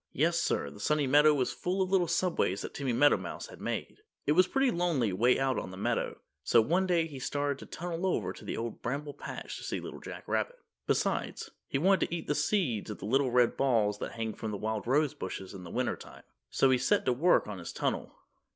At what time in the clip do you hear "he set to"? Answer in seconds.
16.71-17.13